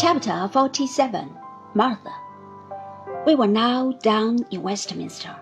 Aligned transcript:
Chapter 0.00 0.48
47 0.50 1.36
Martha 1.74 2.14
We 3.26 3.34
were 3.34 3.46
now 3.46 3.92
down 4.02 4.38
in 4.50 4.62
Westminster. 4.62 5.36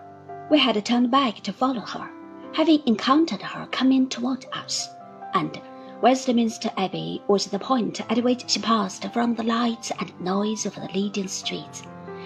We 0.51 0.59
had 0.59 0.85
turned 0.85 1.13
back 1.13 1.37
to 1.45 1.53
follow 1.53 1.83
her, 1.83 2.11
having 2.55 2.83
encountered 2.85 3.41
her 3.41 3.69
coming 3.71 4.09
toward 4.09 4.47
us, 4.53 4.89
and 5.33 5.61
Westminster 6.03 6.73
Abbey 6.77 7.23
was 7.29 7.47
the 7.47 7.61
point 7.61 8.01
at 8.11 8.25
which 8.25 8.51
she 8.51 8.59
passed 8.59 9.05
from 9.13 9.37
the 9.37 9.45
lights 9.45 9.93
and 10.01 10.21
noise 10.21 10.67
of 10.67 10.75
the 10.75 10.89
leading 10.93 11.29
streets. 11.29 11.85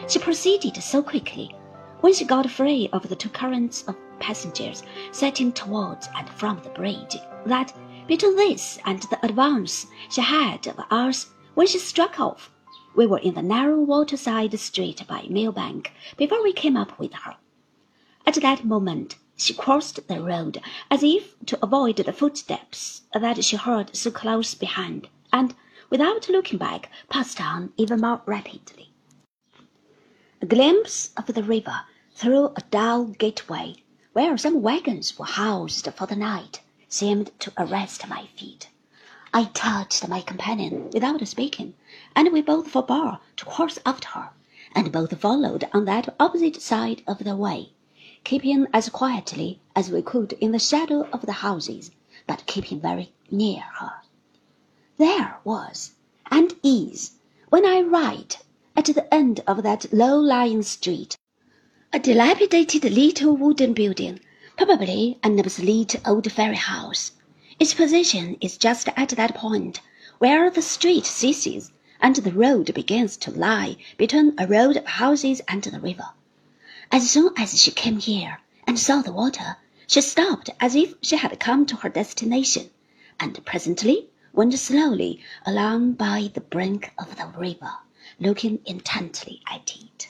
She 0.08 0.18
proceeded 0.18 0.82
so 0.82 1.02
quickly, 1.02 1.54
when 2.00 2.14
she 2.14 2.24
got 2.24 2.48
free 2.48 2.88
of 2.94 3.10
the 3.10 3.16
two 3.16 3.28
currents 3.28 3.84
of 3.86 3.96
passengers 4.20 4.84
setting 5.10 5.52
towards 5.52 6.08
and 6.16 6.30
from 6.30 6.62
the 6.62 6.70
bridge, 6.70 7.14
that 7.44 7.74
between 8.06 8.36
this 8.36 8.78
and 8.86 9.02
the 9.02 9.22
advance 9.22 9.86
she 10.08 10.22
had 10.22 10.66
of 10.66 10.80
us 10.90 11.26
when 11.54 11.66
she 11.66 11.78
struck 11.78 12.18
off, 12.18 12.50
we 12.94 13.06
were 13.06 13.18
in 13.18 13.34
the 13.34 13.42
narrow 13.42 13.80
waterside 13.80 14.58
street 14.58 15.02
by 15.06 15.22
Millbank 15.28 15.90
before 16.16 16.42
we 16.42 16.52
came 16.52 16.76
up 16.76 16.98
with 16.98 17.12
her. 17.12 17.36
At 18.26 18.34
that 18.36 18.64
moment 18.64 19.16
she 19.36 19.54
crossed 19.54 20.06
the 20.08 20.20
road 20.20 20.60
as 20.90 21.02
if 21.02 21.34
to 21.46 21.58
avoid 21.62 21.96
the 21.96 22.12
footsteps 22.12 23.02
that 23.12 23.44
she 23.44 23.56
heard 23.56 23.96
so 23.96 24.10
close 24.10 24.54
behind, 24.54 25.08
and, 25.32 25.54
without 25.90 26.28
looking 26.28 26.58
back, 26.58 26.90
passed 27.08 27.40
on 27.40 27.72
even 27.76 28.00
more 28.00 28.22
rapidly. 28.24 28.90
A 30.40 30.46
glimpse 30.46 31.10
of 31.16 31.26
the 31.26 31.42
river 31.42 31.82
through 32.14 32.52
a 32.56 32.62
dull 32.70 33.06
gateway, 33.06 33.76
where 34.12 34.36
some 34.38 34.62
wagons 34.62 35.18
were 35.18 35.26
housed 35.26 35.88
for 35.94 36.06
the 36.06 36.16
night, 36.16 36.60
seemed 36.88 37.30
to 37.40 37.52
arrest 37.58 38.08
my 38.08 38.26
feet. 38.36 38.68
I 39.34 39.44
touched 39.44 40.06
my 40.08 40.20
companion 40.20 40.90
without 40.92 41.26
speaking, 41.26 41.72
and 42.14 42.30
we 42.34 42.42
both 42.42 42.68
forbore 42.70 43.18
to 43.38 43.44
cross 43.46 43.78
after 43.86 44.08
her, 44.08 44.30
and 44.74 44.92
both 44.92 45.18
followed 45.18 45.66
on 45.72 45.86
that 45.86 46.14
opposite 46.20 46.60
side 46.60 47.02
of 47.06 47.24
the 47.24 47.34
way, 47.34 47.72
keeping 48.24 48.66
as 48.74 48.90
quietly 48.90 49.58
as 49.74 49.90
we 49.90 50.02
could 50.02 50.34
in 50.34 50.52
the 50.52 50.58
shadow 50.58 51.08
of 51.14 51.24
the 51.24 51.32
houses, 51.32 51.92
but 52.26 52.44
keeping 52.46 52.78
very 52.78 53.14
near 53.30 53.62
her. 53.78 54.02
There 54.98 55.38
was, 55.44 55.92
and 56.30 56.54
is, 56.62 57.12
when 57.48 57.64
I 57.64 57.80
write, 57.80 58.42
at 58.76 58.84
the 58.84 59.06
end 59.14 59.40
of 59.46 59.62
that 59.62 59.90
low-lying 59.94 60.62
street, 60.62 61.16
a 61.90 61.98
dilapidated 61.98 62.84
little 62.84 63.34
wooden 63.34 63.72
building, 63.72 64.20
probably 64.58 65.18
an 65.22 65.40
obsolete 65.40 65.96
old 66.06 66.30
ferry 66.30 66.56
house. 66.56 67.12
Its 67.60 67.74
position 67.74 68.38
is 68.40 68.56
just 68.56 68.88
at 68.96 69.10
that 69.10 69.34
point 69.34 69.82
where 70.16 70.48
the 70.48 70.62
street 70.62 71.04
ceases 71.04 71.70
and 72.00 72.16
the 72.16 72.32
road 72.32 72.72
begins 72.72 73.14
to 73.18 73.30
lie 73.30 73.76
between 73.98 74.32
a 74.38 74.46
row 74.46 74.70
of 74.70 74.86
houses 74.86 75.42
and 75.46 75.62
the 75.62 75.78
river. 75.78 76.08
As 76.90 77.10
soon 77.10 77.34
as 77.36 77.60
she 77.60 77.70
came 77.70 77.98
here 77.98 78.40
and 78.66 78.78
saw 78.78 79.02
the 79.02 79.12
water, 79.12 79.58
she 79.86 80.00
stopped 80.00 80.48
as 80.60 80.74
if 80.74 80.94
she 81.02 81.16
had 81.16 81.38
come 81.38 81.66
to 81.66 81.76
her 81.76 81.90
destination, 81.90 82.70
and 83.20 83.44
presently 83.44 84.08
went 84.32 84.58
slowly 84.58 85.22
along 85.44 85.92
by 85.92 86.30
the 86.32 86.40
brink 86.40 86.90
of 86.98 87.16
the 87.16 87.26
river, 87.38 87.72
looking 88.18 88.60
intently 88.64 89.42
at 89.46 89.76
it. 89.76 90.08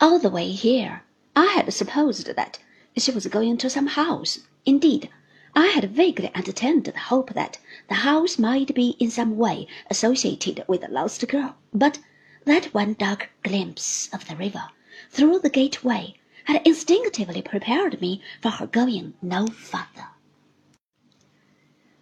All 0.00 0.18
the 0.18 0.30
way 0.30 0.50
here, 0.50 1.04
I 1.36 1.46
had 1.46 1.72
supposed 1.72 2.26
that 2.34 2.58
she 2.96 3.12
was 3.12 3.28
going 3.28 3.56
to 3.58 3.70
some 3.70 3.86
house. 3.86 4.40
Indeed, 4.66 5.10
I 5.56 5.66
had 5.66 5.92
vaguely 5.92 6.32
entertained 6.34 6.84
the 6.84 6.98
hope 6.98 7.32
that 7.34 7.58
the 7.86 7.94
house 8.02 8.40
might 8.40 8.74
be 8.74 8.96
in 8.98 9.08
some 9.08 9.36
way 9.36 9.68
associated 9.88 10.64
with 10.66 10.80
the 10.80 10.88
lost 10.88 11.28
girl, 11.28 11.54
but 11.72 12.00
that 12.44 12.74
one 12.74 12.94
dark 12.94 13.30
glimpse 13.44 14.08
of 14.12 14.26
the 14.26 14.34
river 14.34 14.64
through 15.10 15.38
the 15.38 15.48
gateway 15.48 16.16
had 16.46 16.60
instinctively 16.66 17.40
prepared 17.40 18.00
me 18.00 18.20
for 18.42 18.50
her 18.50 18.66
going 18.66 19.14
no 19.22 19.46
farther. 19.46 20.08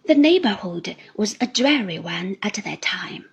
The 0.05 0.15
neighborhood 0.15 0.95
was 1.15 1.37
a 1.39 1.45
dreary 1.45 1.99
one 1.99 2.37
at 2.41 2.55
that 2.55 2.81
time, 2.81 3.29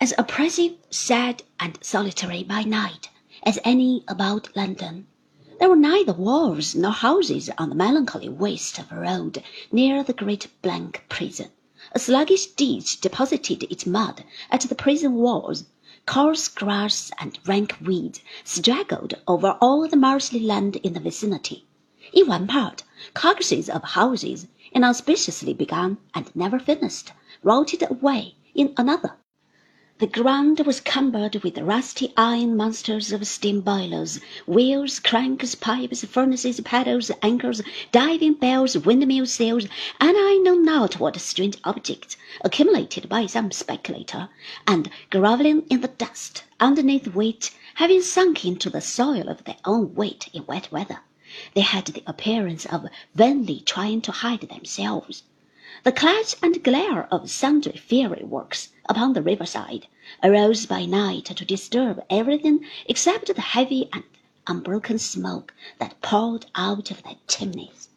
as 0.00 0.14
oppressive, 0.16 0.76
sad, 0.88 1.42
and 1.58 1.78
solitary 1.82 2.44
by 2.44 2.62
night 2.62 3.08
as 3.42 3.58
any 3.64 4.04
about 4.06 4.54
London. 4.54 5.08
There 5.58 5.68
were 5.68 5.74
neither 5.74 6.12
walls 6.12 6.76
nor 6.76 6.92
houses 6.92 7.50
on 7.58 7.68
the 7.68 7.74
melancholy 7.74 8.28
waste 8.28 8.78
of 8.78 8.92
road 8.92 9.42
near 9.72 10.04
the 10.04 10.12
great 10.12 10.46
blank 10.62 11.04
prison. 11.08 11.50
A 11.90 11.98
sluggish 11.98 12.46
ditch 12.46 13.00
deposited 13.00 13.64
its 13.64 13.84
mud 13.84 14.22
at 14.52 14.60
the 14.60 14.76
prison 14.76 15.14
walls. 15.14 15.64
Coarse 16.06 16.46
grass 16.46 17.10
and 17.18 17.40
rank 17.44 17.76
weeds 17.84 18.20
straggled 18.44 19.14
over 19.26 19.58
all 19.60 19.88
the 19.88 19.96
marshy 19.96 20.38
land 20.38 20.76
in 20.76 20.92
the 20.92 21.00
vicinity. 21.00 21.66
In 22.12 22.28
one 22.28 22.46
part, 22.46 22.84
carcasses 23.14 23.68
of 23.68 23.82
houses, 23.82 24.46
inauspiciously 24.70 25.54
begun 25.54 25.98
and 26.14 26.30
never 26.36 26.60
finished, 26.60 27.10
rotted 27.42 27.82
away 27.90 28.36
in 28.54 28.74
another. 28.76 29.16
The 30.00 30.06
ground 30.06 30.60
was 30.60 30.78
cumbered 30.80 31.42
with 31.42 31.58
rusty 31.58 32.12
iron 32.16 32.56
monsters 32.56 33.10
of 33.10 33.26
steam 33.26 33.62
boilers, 33.62 34.20
wheels, 34.46 35.00
cranks, 35.00 35.56
pipes, 35.56 36.04
furnaces, 36.04 36.60
paddles, 36.60 37.10
anchors, 37.20 37.62
diving 37.90 38.34
bells, 38.34 38.78
windmill 38.78 39.26
sails, 39.26 39.64
and 39.98 40.16
I 40.16 40.36
know 40.44 40.54
not 40.54 41.00
what 41.00 41.20
strange 41.20 41.56
objects, 41.64 42.16
accumulated 42.44 43.08
by 43.08 43.26
some 43.26 43.50
speculator, 43.50 44.28
and 44.68 44.88
grovelling 45.10 45.62
in 45.68 45.80
the 45.80 45.88
dust, 45.88 46.44
underneath 46.60 47.08
which, 47.08 47.50
having 47.74 48.00
sunk 48.00 48.44
into 48.44 48.70
the 48.70 48.80
soil 48.80 49.28
of 49.28 49.42
their 49.42 49.56
own 49.64 49.96
weight 49.96 50.28
in 50.32 50.46
wet 50.46 50.70
weather, 50.70 51.00
they 51.54 51.62
had 51.62 51.86
the 51.86 52.04
appearance 52.06 52.66
of 52.66 52.86
vainly 53.16 53.62
trying 53.66 54.00
to 54.02 54.12
hide 54.12 54.42
themselves. 54.42 55.24
The 55.84 55.92
clash 55.92 56.34
and 56.42 56.64
glare 56.64 57.06
of 57.12 57.30
sundry 57.30 57.76
fiery 57.76 58.24
works 58.24 58.70
upon 58.88 59.12
the 59.12 59.20
riverside 59.20 59.86
arose 60.24 60.64
by 60.64 60.86
night 60.86 61.26
to 61.26 61.44
disturb 61.44 62.02
everything 62.08 62.64
except 62.86 63.26
the 63.26 63.42
heavy 63.42 63.90
and 63.92 64.02
unbroken 64.46 64.98
smoke 64.98 65.52
that 65.78 66.00
poured 66.00 66.46
out 66.54 66.90
of 66.90 67.02
their 67.02 67.16
chimneys. 67.26 67.90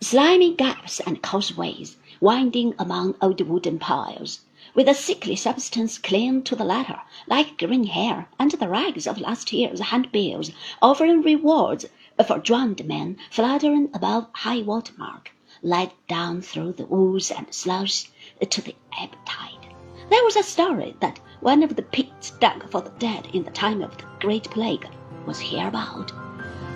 Slimy 0.00 0.54
gaps 0.54 0.98
and 1.00 1.20
causeways 1.22 1.98
winding 2.22 2.74
among 2.78 3.16
old 3.20 3.42
wooden 3.42 3.78
piles, 3.78 4.40
with 4.74 4.88
a 4.88 4.94
sickly 4.94 5.36
substance 5.36 5.98
clinging 5.98 6.42
to 6.44 6.56
the 6.56 6.64
latter 6.64 7.02
like 7.26 7.58
green 7.58 7.84
hair, 7.84 8.30
and 8.38 8.52
the 8.52 8.68
rags 8.70 9.06
of 9.06 9.20
last 9.20 9.52
year's 9.52 9.80
handbills 9.80 10.52
offering 10.80 11.20
rewards 11.20 11.84
for 12.26 12.38
drowned 12.38 12.82
men 12.86 13.18
fluttering 13.30 13.90
above 13.92 14.26
high 14.32 14.62
water 14.62 14.94
mark 14.96 15.32
led 15.62 15.92
down 16.08 16.40
through 16.42 16.72
the 16.72 16.86
ooze 16.92 17.30
and 17.30 17.52
slush 17.52 18.10
to 18.48 18.60
the 18.62 18.74
ebb 19.00 19.10
tide. 19.26 19.74
There 20.10 20.24
was 20.24 20.36
a 20.36 20.42
story 20.42 20.96
that 21.00 21.20
one 21.40 21.62
of 21.62 21.76
the 21.76 21.82
pits 21.82 22.32
dug 22.40 22.68
for 22.70 22.80
the 22.80 22.90
dead 22.98 23.28
in 23.32 23.44
the 23.44 23.50
time 23.50 23.82
of 23.82 23.96
the 23.96 24.04
Great 24.20 24.44
Plague 24.50 24.86
was 25.26 25.40
hereabout, 25.40 26.12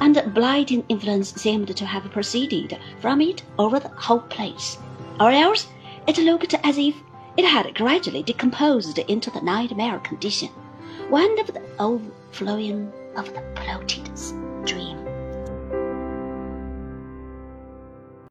and 0.01 0.17
a 0.17 0.29
blighting 0.29 0.85
influence 0.89 1.35
seemed 1.35 1.77
to 1.77 1.87
have 1.87 2.11
proceeded 2.13 2.79
from 3.01 3.21
it 3.21 3.43
over 3.59 3.81
the 3.81 3.89
whole 3.89 4.21
place, 4.21 4.79
or 5.19 5.31
else 5.31 5.67
it 6.07 6.19
looked 6.19 6.55
as 6.63 6.79
if 6.79 6.95
it 7.37 7.45
had 7.45 7.75
gradually 7.75 8.23
decomposed 8.23 8.99
into 8.99 9.31
the 9.31 9.41
nightmare 9.41 9.99
condition, 9.99 10.51
one 11.09 11.39
of 11.41 11.49
the 11.49 11.63
overflowing 11.79 12.93
of 13.17 13.33
the 13.35 13.43
bloated 13.55 14.17